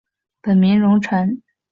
[0.41, 1.39] 本名融成。